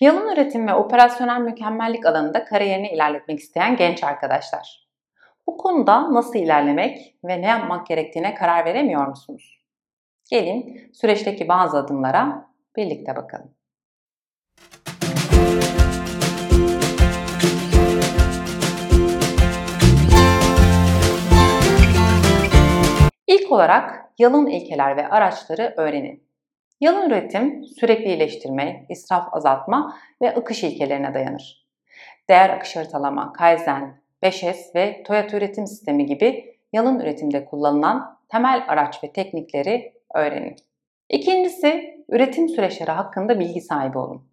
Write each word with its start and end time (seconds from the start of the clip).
Yalın 0.00 0.32
üretim 0.32 0.66
ve 0.68 0.74
operasyonel 0.74 1.40
mükemmellik 1.40 2.06
alanında 2.06 2.44
kariyerini 2.44 2.88
ilerletmek 2.88 3.38
isteyen 3.38 3.76
genç 3.76 4.04
arkadaşlar. 4.04 4.88
Bu 5.46 5.56
konuda 5.56 6.14
nasıl 6.14 6.38
ilerlemek 6.38 7.16
ve 7.24 7.42
ne 7.42 7.46
yapmak 7.46 7.86
gerektiğine 7.86 8.34
karar 8.34 8.64
veremiyor 8.64 9.06
musunuz? 9.06 9.60
Gelin 10.30 10.90
süreçteki 10.92 11.48
bazı 11.48 11.78
adımlara 11.78 12.50
birlikte 12.76 13.16
bakalım. 13.16 13.54
İlk 23.26 23.52
olarak 23.52 24.04
yalın 24.18 24.46
ilkeler 24.46 24.96
ve 24.96 25.08
araçları 25.08 25.74
öğrenin. 25.76 26.27
Yalın 26.80 27.10
üretim, 27.10 27.64
sürekli 27.64 28.04
iyileştirme, 28.04 28.86
israf 28.88 29.34
azaltma 29.34 29.98
ve 30.22 30.34
akış 30.34 30.64
ilkelerine 30.64 31.14
dayanır. 31.14 31.66
Değer 32.30 32.50
akış 32.50 32.76
haritalama, 32.76 33.32
Kaizen, 33.32 34.02
5S 34.22 34.74
ve 34.74 35.02
Toyota 35.02 35.36
üretim 35.36 35.66
sistemi 35.66 36.06
gibi 36.06 36.56
yalın 36.72 37.00
üretimde 37.00 37.44
kullanılan 37.44 38.18
temel 38.28 38.64
araç 38.68 39.04
ve 39.04 39.12
teknikleri 39.12 39.92
öğrenin. 40.14 40.56
İkincisi, 41.08 42.04
üretim 42.08 42.48
süreçleri 42.48 42.90
hakkında 42.90 43.40
bilgi 43.40 43.60
sahibi 43.60 43.98
olun. 43.98 44.28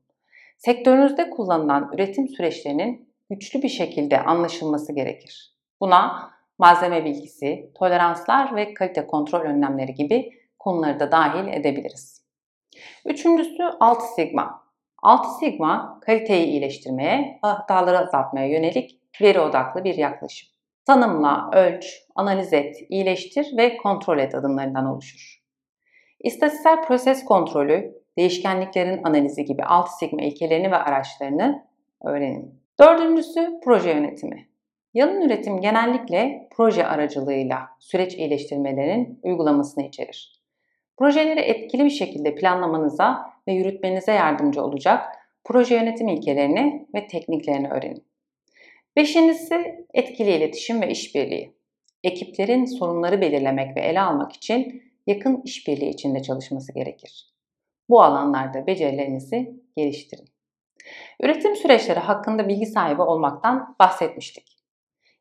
Sektörünüzde 0.58 1.30
kullanılan 1.30 1.92
üretim 1.94 2.28
süreçlerinin 2.28 3.10
güçlü 3.30 3.62
bir 3.62 3.70
şekilde 3.70 4.20
anlaşılması 4.20 4.94
gerekir. 4.94 5.56
Buna 5.82 6.32
malzeme 6.58 7.06
bilgisi, 7.06 7.72
toleranslar 7.76 8.56
ve 8.56 8.74
kalite 8.74 9.08
kontrol 9.08 9.42
önlemleri 9.42 9.94
gibi 9.94 10.32
konuları 10.60 11.00
da 11.00 11.12
dahil 11.12 11.48
edebiliriz. 11.48 12.15
Üçüncüsü 13.06 13.64
6 13.80 14.06
sigma. 14.16 14.66
6 15.04 15.30
sigma 15.40 16.00
kaliteyi 16.02 16.46
iyileştirmeye, 16.46 17.40
hataları 17.42 18.00
azaltmaya 18.00 18.48
yönelik 18.48 19.00
veri 19.22 19.40
odaklı 19.40 19.84
bir 19.84 19.96
yaklaşım. 19.96 20.50
Tanımla, 20.86 21.50
ölç, 21.54 21.86
analiz 22.16 22.54
et, 22.54 22.76
iyileştir 22.90 23.58
ve 23.58 23.78
kontrol 23.78 24.20
et 24.20 24.36
adımlarından 24.36 24.86
oluşur. 24.86 25.42
İstatistiksel 26.20 26.84
proses 26.84 27.26
kontrolü, 27.26 27.94
değişkenliklerin 28.18 29.04
analizi 29.04 29.46
gibi 29.46 29.64
6 29.64 29.98
sigma 29.98 30.22
ilkelerini 30.22 30.72
ve 30.72 30.76
araçlarını 30.76 31.68
öğrenin. 32.04 32.62
Dördüncüsü 32.80 33.60
proje 33.64 33.90
yönetimi. 33.92 34.48
Yalın 34.94 35.22
üretim 35.22 35.62
genellikle 35.62 36.50
proje 36.52 36.86
aracılığıyla 36.86 37.70
süreç 37.80 38.14
iyileştirmelerin 38.14 39.20
uygulamasını 39.24 39.84
içerir. 39.84 40.45
Projeleri 40.98 41.40
etkili 41.40 41.86
bir 41.86 41.90
şekilde 41.90 42.36
planlamanıza 42.36 43.34
ve 43.48 43.54
yürütmenize 43.54 44.12
yardımcı 44.12 44.64
olacak 44.64 45.16
proje 45.44 45.76
yönetim 45.76 46.08
ilkelerini 46.08 46.88
ve 46.96 47.08
tekniklerini 47.08 47.70
öğrenin. 47.70 48.06
Beşincisi 48.96 49.86
etkili 49.94 50.32
iletişim 50.32 50.82
ve 50.82 50.90
işbirliği. 50.90 51.56
Ekiplerin 52.04 52.66
sorunları 52.66 53.22
belirlemek 53.22 53.78
ve 53.78 53.82
ele 53.82 54.02
almak 54.02 54.34
için 54.34 54.84
yakın 55.08 55.42
işbirliği 55.46 55.90
içinde 55.90 56.22
çalışması 56.22 56.74
gerekir. 56.74 57.36
Bu 57.90 58.04
alanlarda 58.04 58.68
becerilerinizi 58.68 59.56
geliştirin. 59.78 60.26
Üretim 61.22 61.56
süreçleri 61.56 62.00
hakkında 62.00 62.48
bilgi 62.48 62.66
sahibi 62.66 63.02
olmaktan 63.02 63.76
bahsetmiştik. 63.80 64.58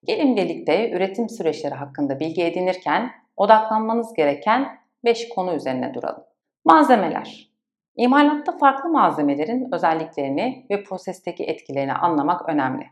Gelin 0.05 0.37
birlikte 0.37 0.91
üretim 0.91 1.29
süreçleri 1.29 1.75
hakkında 1.75 2.21
bilgi 2.21 2.43
edinirken 2.45 3.11
odaklanmanız 3.37 4.15
gereken 4.15 4.84
5 5.05 5.29
konu 5.29 5.55
üzerine 5.55 5.95
duralım. 5.95 6.25
Malzemeler. 6.65 7.51
İmalatta 7.97 8.59
farklı 8.59 8.91
malzemelerin 8.91 9.69
özelliklerini 9.73 10.67
ve 10.71 10.83
prosesteki 10.83 11.45
etkilerini 11.45 11.93
anlamak 11.93 12.49
önemli. 12.49 12.85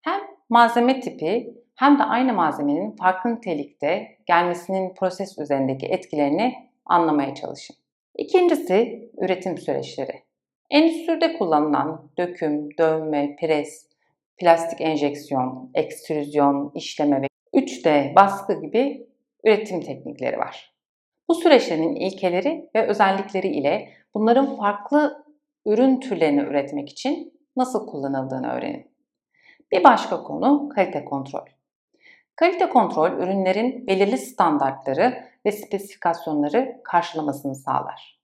Hem 0.00 0.20
malzeme 0.48 1.00
tipi 1.00 1.54
hem 1.74 1.98
de 1.98 2.02
aynı 2.02 2.32
malzemenin 2.32 2.96
farklı 2.96 3.34
nitelikte 3.34 4.16
gelmesinin 4.26 4.94
proses 4.94 5.38
üzerindeki 5.38 5.86
etkilerini 5.86 6.54
anlamaya 6.86 7.34
çalışın. 7.34 7.76
İkincisi 8.16 9.10
üretim 9.18 9.58
süreçleri. 9.58 10.22
Endüstride 10.70 11.38
kullanılan 11.38 12.10
döküm, 12.18 12.78
dövme, 12.78 13.36
pres, 13.36 13.88
plastik 14.36 14.80
enjeksiyon, 14.80 15.70
ekstrüzyon, 15.74 16.72
işleme 16.74 17.22
ve 17.22 17.26
3D 17.54 18.14
baskı 18.14 18.60
gibi 18.60 19.06
üretim 19.44 19.80
teknikleri 19.80 20.38
var. 20.38 20.73
Bu 21.28 21.34
süreçlerin 21.34 21.94
ilkeleri 21.94 22.70
ve 22.74 22.86
özellikleri 22.86 23.48
ile 23.48 23.92
bunların 24.14 24.56
farklı 24.56 25.24
ürün 25.66 26.00
türlerini 26.00 26.40
üretmek 26.40 26.88
için 26.88 27.40
nasıl 27.56 27.86
kullanıldığını 27.86 28.52
öğrenin. 28.52 28.94
Bir 29.72 29.84
başka 29.84 30.22
konu 30.22 30.68
kalite 30.68 31.04
kontrol. 31.04 31.46
Kalite 32.36 32.68
kontrol 32.68 33.12
ürünlerin 33.12 33.86
belirli 33.86 34.18
standartları 34.18 35.24
ve 35.46 35.52
spesifikasyonları 35.52 36.80
karşılamasını 36.84 37.54
sağlar. 37.54 38.20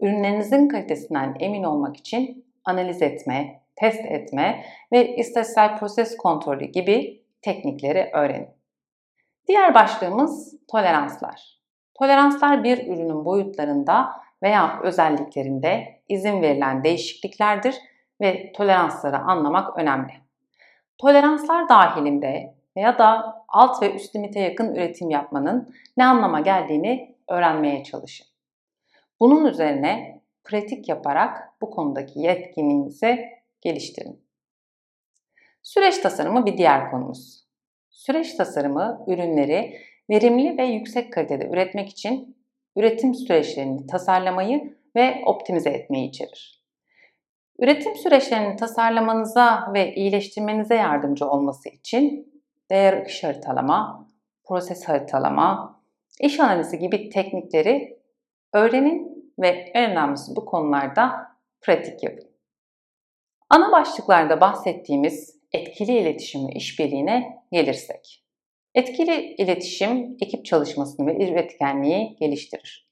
Ürünlerinizin 0.00 0.68
kalitesinden 0.68 1.36
emin 1.40 1.62
olmak 1.62 1.96
için 1.96 2.46
analiz 2.64 3.02
etme, 3.02 3.62
test 3.76 4.04
etme 4.04 4.64
ve 4.92 5.16
istatistiksel 5.16 5.78
proses 5.78 6.16
kontrolü 6.16 6.64
gibi 6.64 7.22
teknikleri 7.42 8.10
öğrenin. 8.12 8.48
Diğer 9.48 9.74
başlığımız 9.74 10.54
toleranslar. 10.68 11.61
Toleranslar 12.02 12.64
bir 12.64 12.86
ürünün 12.86 13.24
boyutlarında 13.24 14.12
veya 14.42 14.80
özelliklerinde 14.82 16.00
izin 16.08 16.42
verilen 16.42 16.84
değişikliklerdir 16.84 17.74
ve 18.20 18.52
toleransları 18.52 19.18
anlamak 19.18 19.78
önemli. 19.78 20.12
Toleranslar 20.98 21.68
dahilinde 21.68 22.54
veya 22.76 22.98
da 22.98 23.36
alt 23.48 23.82
ve 23.82 23.94
üst 23.94 24.16
limite 24.16 24.40
yakın 24.40 24.74
üretim 24.74 25.10
yapmanın 25.10 25.74
ne 25.96 26.04
anlama 26.04 26.40
geldiğini 26.40 27.16
öğrenmeye 27.28 27.84
çalışın. 27.84 28.26
Bunun 29.20 29.44
üzerine 29.44 30.20
pratik 30.44 30.88
yaparak 30.88 31.52
bu 31.60 31.70
konudaki 31.70 32.20
yetkinliğinizi 32.20 33.28
geliştirin. 33.60 34.20
Süreç 35.62 35.98
tasarımı 35.98 36.46
bir 36.46 36.56
diğer 36.56 36.90
konumuz. 36.90 37.44
Süreç 37.90 38.34
tasarımı 38.34 39.04
ürünleri 39.06 39.91
verimli 40.10 40.58
ve 40.58 40.64
yüksek 40.64 41.12
kalitede 41.12 41.48
üretmek 41.48 41.88
için 41.88 42.36
üretim 42.76 43.14
süreçlerini 43.14 43.86
tasarlamayı 43.86 44.76
ve 44.96 45.22
optimize 45.26 45.70
etmeyi 45.70 46.08
içerir. 46.08 46.62
Üretim 47.58 47.96
süreçlerini 47.96 48.56
tasarlamanıza 48.56 49.72
ve 49.74 49.94
iyileştirmenize 49.94 50.74
yardımcı 50.74 51.26
olması 51.26 51.68
için 51.68 52.32
değer 52.70 52.92
akış 52.92 53.24
haritalama, 53.24 54.08
proses 54.44 54.88
haritalama, 54.88 55.80
iş 56.20 56.40
analizi 56.40 56.78
gibi 56.78 57.10
teknikleri 57.10 57.98
öğrenin 58.52 59.32
ve 59.38 59.48
en 59.48 59.90
önemlisi 59.90 60.36
bu 60.36 60.44
konularda 60.44 61.12
pratik 61.60 62.02
yapın. 62.02 62.32
Ana 63.48 63.72
başlıklarda 63.72 64.40
bahsettiğimiz 64.40 65.42
etkili 65.52 65.98
iletişim 65.98 66.48
ve 66.48 66.52
işbirliğine 66.52 67.44
gelirsek. 67.52 68.21
Etkili 68.74 69.34
iletişim 69.38 70.16
ekip 70.20 70.44
çalışmasını 70.44 71.06
ve 71.06 71.28
üretkenliği 71.28 72.16
geliştirir. 72.20 72.88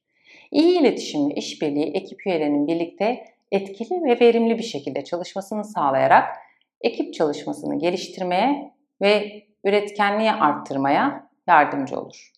İyi 0.50 0.80
iletişim 0.80 1.30
ve 1.30 1.34
işbirliği 1.34 1.86
ekip 1.86 2.26
üyelerinin 2.26 2.66
birlikte 2.66 3.24
etkili 3.52 4.04
ve 4.04 4.20
verimli 4.20 4.58
bir 4.58 4.62
şekilde 4.62 5.04
çalışmasını 5.04 5.64
sağlayarak 5.64 6.36
ekip 6.80 7.14
çalışmasını 7.14 7.78
geliştirmeye 7.78 8.72
ve 9.02 9.42
üretkenliği 9.64 10.30
arttırmaya 10.30 11.30
yardımcı 11.48 12.00
olur. 12.00 12.32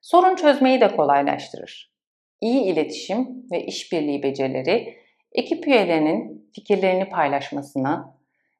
Sorun 0.00 0.36
çözmeyi 0.36 0.80
de 0.80 0.96
kolaylaştırır. 0.96 1.92
İyi 2.40 2.62
iletişim 2.62 3.50
ve 3.52 3.64
işbirliği 3.64 4.22
becerileri 4.22 4.96
ekip 5.32 5.66
üyelerinin 5.66 6.50
fikirlerini 6.54 7.08
paylaşmasını 7.08 8.04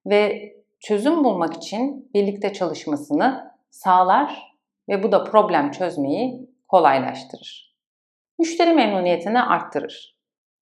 ve 0.07 0.53
çözüm 0.81 1.25
bulmak 1.25 1.57
için 1.57 2.11
birlikte 2.15 2.53
çalışmasını 2.53 3.56
sağlar 3.71 4.57
ve 4.89 5.03
bu 5.03 5.13
da 5.13 5.25
problem 5.25 5.71
çözmeyi 5.71 6.51
kolaylaştırır. 6.69 7.77
Müşteri 8.39 8.73
memnuniyetini 8.73 9.43
arttırır. 9.43 10.17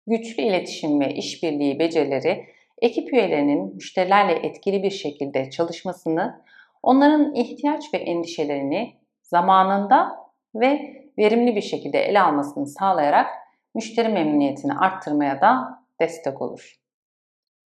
Güçlü 0.07 0.43
iletişim 0.43 1.01
ve 1.01 1.15
işbirliği 1.15 1.79
becerileri 1.79 2.47
ekip 2.83 3.13
üyelerinin 3.13 3.75
müşterilerle 3.75 4.33
etkili 4.33 4.83
bir 4.83 4.91
şekilde 4.91 5.51
çalışmasını, 5.51 6.45
onların 6.83 7.35
ihtiyaç 7.35 7.95
ve 7.95 7.99
endişelerini 7.99 8.97
zamanında 9.23 10.17
ve 10.55 10.95
verimli 11.19 11.57
bir 11.57 11.63
şekilde 11.63 11.99
ele 11.99 12.21
almasını 12.21 12.67
sağlayarak 12.67 13.31
müşteri 13.75 14.09
memnuniyetini 14.09 14.73
arttırmaya 14.73 15.41
da 15.41 15.85
destek 16.01 16.43
olur. 16.43 16.77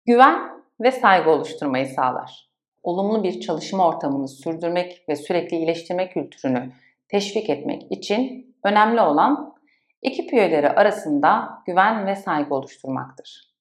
Güven 0.07 0.39
ve 0.81 0.93
saygı 0.93 1.31
oluşturmayı 1.31 1.87
sağlar 1.87 2.46
olumlu 2.87 3.25
bir 3.25 3.41
çalışma 3.41 3.89
ortamını 3.89 4.29
sürdürmek 4.29 5.05
ve 5.09 5.17
sürekli 5.17 5.57
iyileştirme 5.57 6.09
kültürünü 6.09 6.73
teşvik 7.09 7.51
etmek 7.51 7.93
için 7.93 8.55
önemli 8.65 9.01
olan 9.01 9.55
ekip 10.03 10.33
üyeleri 10.33 10.71
arasında 10.71 11.49
güven 11.67 12.07
ve 12.07 12.17
saygı 12.17 12.55
oluşturmaktır. 12.55 13.55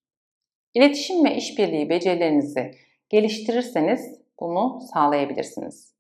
İletişim 0.74 1.26
ve 1.26 1.36
işbirliği 1.36 1.90
becerilerinizi 1.90 2.72
geliştirirseniz 3.10 4.20
bunu 4.40 4.82
sağlayabilirsiniz. 4.94 5.96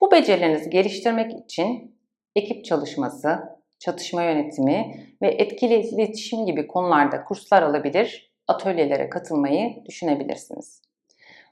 Bu 0.00 0.10
becerilerinizi 0.10 0.70
geliştirmek 0.70 1.32
için 1.44 1.98
ekip 2.36 2.64
çalışması, 2.64 3.58
çatışma 3.78 4.22
yönetimi 4.22 5.06
ve 5.22 5.28
etkili 5.28 5.74
iletişim 5.74 6.46
gibi 6.46 6.66
konularda 6.66 7.24
kurslar 7.24 7.62
alabilir, 7.62 8.32
atölyelere 8.48 9.10
katılmayı 9.10 9.84
düşünebilirsiniz. 9.86 10.87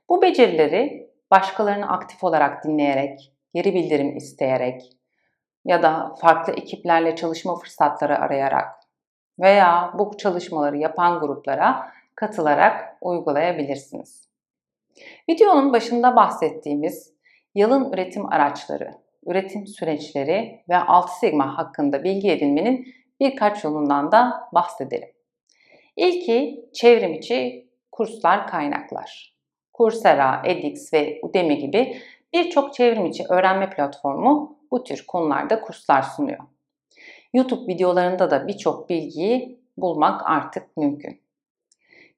Bu 0.09 0.23
becerileri 0.23 1.11
başkalarını 1.31 1.89
aktif 1.89 2.25
olarak 2.25 2.65
dinleyerek, 2.65 3.33
geri 3.55 3.75
bildirim 3.75 4.17
isteyerek 4.17 4.93
ya 5.65 5.83
da 5.83 6.15
farklı 6.21 6.53
ekiplerle 6.53 7.17
çalışma 7.17 7.57
fırsatları 7.57 8.19
arayarak 8.19 8.73
veya 9.39 9.95
bu 9.99 10.17
çalışmaları 10.17 10.77
yapan 10.77 11.21
gruplara 11.21 11.91
katılarak 12.15 12.97
uygulayabilirsiniz. 13.01 14.29
Videonun 15.31 15.73
başında 15.73 16.17
bahsettiğimiz 16.17 17.15
yalın 17.55 17.93
üretim 17.93 18.33
araçları, 18.33 18.91
üretim 19.27 19.67
süreçleri 19.67 20.65
ve 20.69 20.77
6 20.77 21.19
Sigma 21.19 21.59
hakkında 21.59 22.05
bilgi 22.05 22.31
edinmenin 22.31 22.95
birkaç 23.21 23.65
yolundan 23.65 24.13
da 24.13 24.49
bahsedelim. 24.55 25.09
İlki 25.97 26.71
çevrim 26.75 27.15
içi 27.15 27.69
kurslar 27.93 28.47
kaynaklar. 28.47 29.36
Coursera, 29.77 30.43
edX 30.45 30.93
ve 30.93 31.21
Udemy 31.23 31.59
gibi 31.59 32.03
birçok 32.33 32.75
çevrim 32.75 33.07
içi 33.07 33.25
öğrenme 33.29 33.71
platformu 33.71 34.59
bu 34.71 34.85
tür 34.85 35.07
konularda 35.07 35.61
kurslar 35.61 36.03
sunuyor. 36.03 36.39
YouTube 37.33 37.73
videolarında 37.73 38.31
da 38.31 38.49
birçok 38.49 38.89
bilgiyi 38.89 39.61
bulmak 39.77 40.31
artık 40.31 40.77
mümkün. 40.77 41.21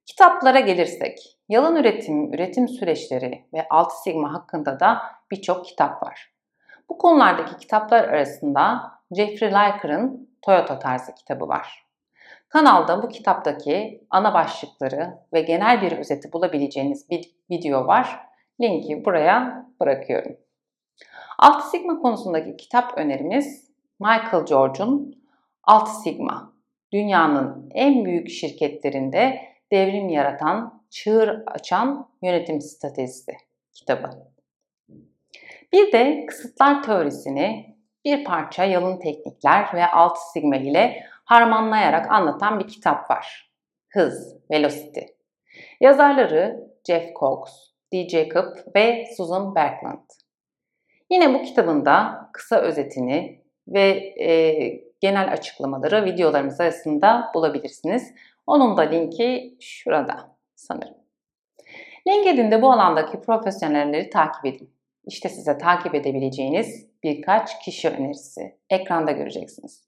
Kitaplara 0.07 0.61
gelirsek, 0.61 1.37
yalan 1.49 1.77
üretim, 1.77 2.35
üretim 2.35 2.69
süreçleri 2.69 3.45
ve 3.55 3.67
6 3.71 4.03
Sigma 4.03 4.35
hakkında 4.35 4.81
da 4.81 5.03
birçok 5.31 5.65
kitap 5.65 6.03
var. 6.03 6.33
Bu 6.89 6.99
konulardaki 6.99 7.57
kitaplar 7.57 8.05
arasında 8.05 8.93
Jeffrey 9.17 9.51
Liker'ın 9.51 10.29
Toyota 10.43 10.79
tarzı 10.79 11.15
kitabı 11.15 11.49
var. 11.49 11.88
Kanalda 12.49 13.03
bu 13.03 13.09
kitaptaki 13.09 14.05
ana 14.11 14.35
başlıkları 14.35 15.19
ve 15.33 15.41
genel 15.41 15.83
bir 15.83 15.93
özeti 15.93 16.33
bulabileceğiniz 16.33 17.11
bir 17.11 17.31
video 17.51 17.87
var. 17.87 18.21
Linki 18.61 19.05
buraya 19.05 19.67
bırakıyorum. 19.81 20.37
6 21.39 21.71
Sigma 21.71 21.99
konusundaki 21.99 22.57
kitap 22.57 22.99
önerimiz 22.99 23.71
Michael 24.01 24.45
George'un 24.47 25.23
6 25.65 25.91
Sigma, 26.03 26.53
dünyanın 26.93 27.71
en 27.75 28.05
büyük 28.05 28.31
şirketlerinde 28.31 29.41
devrim 29.73 30.09
yaratan, 30.09 30.83
çığır 30.91 31.43
açan 31.47 32.09
yönetim 32.23 32.61
stratejisi 32.61 33.33
kitabı. 33.73 34.11
Bir 35.73 35.93
de 35.93 36.27
kısıtlar 36.27 36.83
teorisini 36.83 37.77
bir 38.05 38.25
parça 38.25 38.65
yalın 38.65 38.99
teknikler 38.99 39.75
ve 39.75 39.87
6 39.87 40.21
sigma 40.33 40.57
ile 40.57 41.05
harmanlayarak 41.29 42.11
anlatan 42.11 42.59
bir 42.59 42.69
kitap 42.69 43.11
var. 43.11 43.53
Hız, 43.89 44.37
Velocity. 44.51 45.01
Yazarları 45.81 46.71
Jeff 46.87 47.17
Cox, 47.21 47.41
D. 47.93 48.09
Jacob 48.09 48.57
ve 48.75 49.05
Susan 49.17 49.55
Berkland. 49.55 50.11
Yine 51.11 51.35
bu 51.35 51.43
kitabında 51.43 52.29
kısa 52.33 52.61
özetini 52.61 53.43
ve 53.69 53.89
e, 54.21 54.61
genel 55.01 55.33
açıklamaları 55.33 56.05
videolarımız 56.05 56.61
arasında 56.61 57.31
bulabilirsiniz. 57.35 58.15
Onun 58.47 58.77
da 58.77 58.83
linki 58.83 59.57
şurada 59.61 60.37
sanırım. 60.55 60.95
LinkedIn'de 62.09 62.63
bu 62.63 62.73
alandaki 62.73 63.21
profesyonelleri 63.21 64.11
takip 64.11 64.47
edin. 64.47 64.71
İşte 65.05 65.29
size 65.29 65.59
takip 65.59 65.95
edebileceğiniz 65.95 66.87
birkaç 67.03 67.65
kişi 67.65 67.89
önerisi. 67.89 68.59
Ekranda 68.71 69.13
göreceksiniz. 69.13 69.88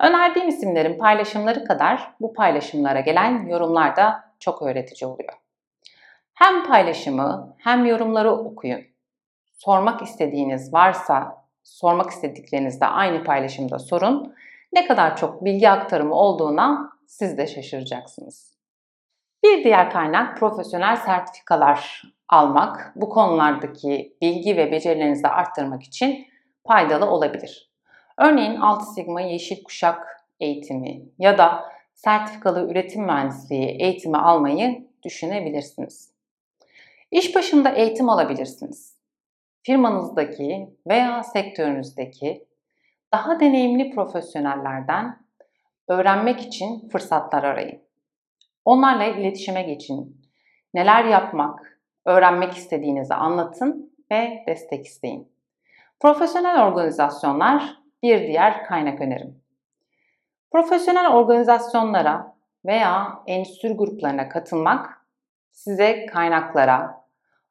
Önerdiğim 0.00 0.48
isimlerin 0.48 0.98
paylaşımları 0.98 1.64
kadar 1.64 2.14
bu 2.20 2.32
paylaşımlara 2.32 3.00
gelen 3.00 3.46
yorumlar 3.46 3.96
da 3.96 4.24
çok 4.40 4.62
öğretici 4.62 5.10
oluyor. 5.10 5.32
Hem 6.34 6.64
paylaşımı 6.64 7.56
hem 7.58 7.86
yorumları 7.86 8.32
okuyun. 8.32 8.80
Sormak 9.52 10.02
istediğiniz 10.02 10.72
varsa 10.72 11.44
sormak 11.64 12.10
istediklerinizi 12.10 12.80
de 12.80 12.86
aynı 12.86 13.24
paylaşımda 13.24 13.78
sorun. 13.78 14.34
Ne 14.72 14.86
kadar 14.86 15.16
çok 15.16 15.44
bilgi 15.44 15.70
aktarımı 15.70 16.14
olduğuna 16.14 16.90
siz 17.06 17.38
de 17.38 17.46
şaşıracaksınız. 17.46 18.58
Bir 19.44 19.64
diğer 19.64 19.90
kaynak 19.90 20.38
profesyonel 20.38 20.96
sertifikalar 20.96 22.02
almak, 22.28 22.92
bu 22.96 23.08
konulardaki 23.08 24.16
bilgi 24.22 24.56
ve 24.56 24.72
becerilerinizi 24.72 25.28
arttırmak 25.28 25.82
için 25.82 26.26
faydalı 26.66 27.06
olabilir. 27.06 27.67
Örneğin 28.18 28.56
6 28.56 28.86
Sigma 28.86 29.20
Yeşil 29.20 29.64
Kuşak 29.64 30.24
eğitimi 30.40 31.02
ya 31.18 31.38
da 31.38 31.64
sertifikalı 31.94 32.70
üretim 32.70 33.04
mühendisliği 33.04 33.68
eğitimi 33.68 34.16
almayı 34.16 34.88
düşünebilirsiniz. 35.02 36.12
İş 37.10 37.34
başında 37.34 37.70
eğitim 37.70 38.08
alabilirsiniz. 38.08 38.98
Firmanızdaki 39.62 40.68
veya 40.86 41.22
sektörünüzdeki 41.22 42.46
daha 43.12 43.40
deneyimli 43.40 43.90
profesyonellerden 43.90 45.18
öğrenmek 45.88 46.40
için 46.40 46.88
fırsatlar 46.88 47.44
arayın. 47.44 47.80
Onlarla 48.64 49.04
iletişime 49.04 49.62
geçin. 49.62 50.20
Neler 50.74 51.04
yapmak, 51.04 51.80
öğrenmek 52.04 52.52
istediğinizi 52.52 53.14
anlatın 53.14 53.92
ve 54.10 54.44
destek 54.46 54.86
isteyin. 54.86 55.28
Profesyonel 56.00 56.66
organizasyonlar 56.66 57.87
bir 58.02 58.28
diğer 58.28 58.64
kaynak 58.64 59.00
önerim. 59.00 59.40
Profesyonel 60.50 61.12
organizasyonlara 61.12 62.36
veya 62.66 63.22
endüstri 63.26 63.72
gruplarına 63.72 64.28
katılmak 64.28 65.06
size 65.52 66.06
kaynaklara, 66.06 67.04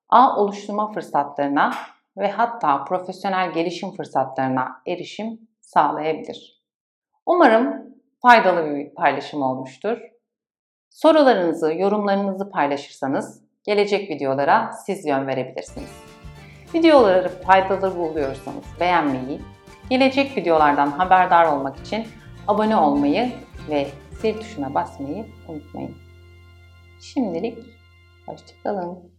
ağ 0.10 0.38
oluşturma 0.38 0.92
fırsatlarına 0.92 1.74
ve 2.18 2.32
hatta 2.32 2.84
profesyonel 2.84 3.52
gelişim 3.52 3.92
fırsatlarına 3.92 4.82
erişim 4.88 5.40
sağlayabilir. 5.62 6.62
Umarım 7.26 7.96
faydalı 8.22 8.76
bir 8.76 8.96
paylaşım 8.96 9.42
olmuştur. 9.42 9.98
Sorularınızı, 10.90 11.74
yorumlarınızı 11.74 12.50
paylaşırsanız 12.50 13.44
gelecek 13.64 14.10
videolara 14.10 14.71
siz 14.71 15.06
yön 15.06 15.28
verebilirsiniz. 15.28 16.04
Videoları 16.74 17.30
faydalı 17.30 17.98
buluyorsanız 17.98 18.66
beğenmeyi, 18.80 19.42
gelecek 19.90 20.38
videolardan 20.38 20.92
haberdar 20.92 21.46
olmak 21.46 21.80
için 21.80 22.08
abone 22.48 22.76
olmayı 22.76 23.32
ve 23.70 23.88
zil 24.22 24.34
tuşuna 24.34 24.74
basmayı 24.74 25.26
unutmayın. 25.48 25.98
Şimdilik 27.02 27.58
hoşçakalın. 28.26 29.17